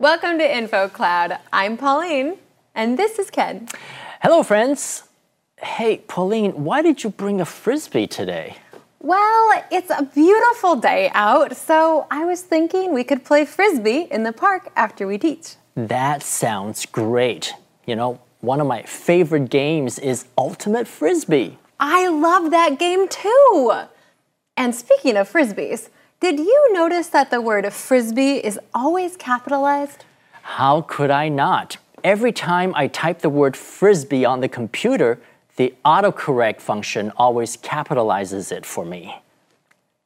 [0.00, 1.38] Welcome to InfoCloud.
[1.52, 2.38] I'm Pauline,
[2.74, 3.68] and this is Ken.
[4.22, 5.02] Hello, friends.
[5.58, 8.56] Hey, Pauline, why did you bring a frisbee today?
[9.00, 14.22] Well, it's a beautiful day out, so I was thinking we could play frisbee in
[14.22, 15.56] the park after we teach.
[15.76, 17.52] That sounds great.
[17.84, 21.58] You know, one of my favorite games is Ultimate Frisbee.
[21.78, 23.72] I love that game too.
[24.56, 30.04] And speaking of frisbees, did you notice that the word frisbee is always capitalized?
[30.42, 31.78] How could I not?
[32.04, 35.18] Every time I type the word frisbee on the computer,
[35.56, 39.22] the autocorrect function always capitalizes it for me.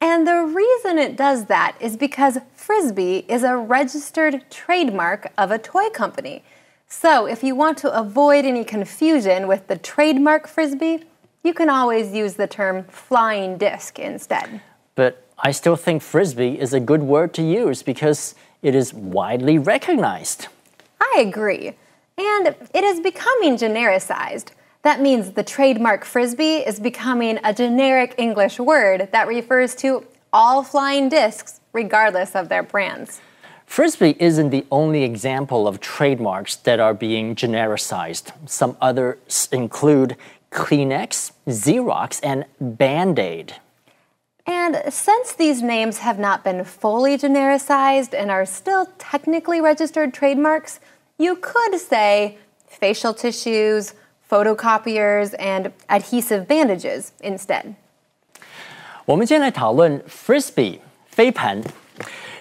[0.00, 5.58] And the reason it does that is because Frisbee is a registered trademark of a
[5.58, 6.44] toy company.
[6.86, 11.04] So if you want to avoid any confusion with the trademark Frisbee,
[11.42, 14.60] you can always use the term flying disc instead.
[14.94, 19.58] But I still think frisbee is a good word to use because it is widely
[19.58, 20.48] recognized.
[21.00, 21.74] I agree.
[22.16, 24.48] And it is becoming genericized.
[24.82, 30.62] That means the trademark frisbee is becoming a generic English word that refers to all
[30.62, 33.20] flying discs, regardless of their brands.
[33.66, 38.32] Frisbee isn't the only example of trademarks that are being genericized.
[38.48, 40.16] Some others include
[40.52, 43.56] Kleenex, Xerox, and Band Aid.
[44.45, 50.79] And since these names have not been fully genericized and are still technically registered trademarks,
[51.17, 53.93] you could say facial tissues,
[54.29, 57.75] photocopiers, and adhesive bandages instead.
[59.05, 61.61] 我们今天来讨论 frisbee 飞盘。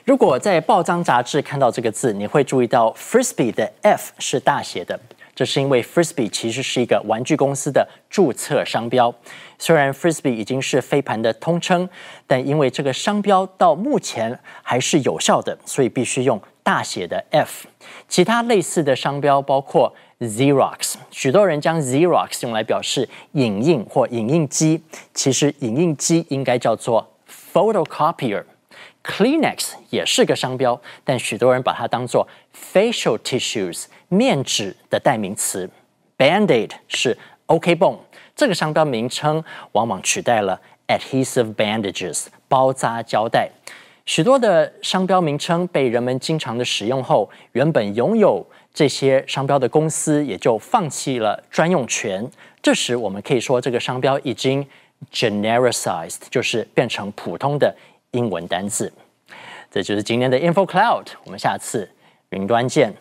[0.05, 4.98] 如果在报章杂志看到这个字，你会注意到 frisbee 的 F 是大写的。
[5.36, 9.14] 这是因为 Frisbee 其实是一个玩具公司的注册商标。
[9.58, 11.89] 虽然 Frisbee 已经是飞盘的通称，
[12.28, 17.67] 但因为这个商标到目前还是有效的，所以必须用大写的 F。
[18.08, 24.83] 其他类似的商标包括 Xerox，许多人将 Xerox 用来表示影印或影印机，
[25.14, 27.11] 其实影印机应该叫做
[27.54, 28.43] photocopier。
[29.03, 32.27] Kleenex 也是个商标，但许多人把它当做
[32.73, 35.69] facial tissues 面纸的代名词。
[36.17, 37.99] Band-Aid 是 OK 绷，
[38.36, 39.43] 这个商标名称
[39.73, 43.49] 往往取代了 adhesive bandages 包扎胶带。
[44.05, 52.30] 许多的商标名称被人们经常的使用后，原本拥有这些商标的公司也就放弃了专用权。
[52.61, 54.65] 这时，我们可以说这个商标已经
[55.11, 57.75] genericized，就是变成普通的。
[58.13, 58.91] 英文单字，
[59.69, 61.05] 这就是今天的 Info Cloud。
[61.25, 61.89] 我们下次
[62.29, 62.95] 云端见。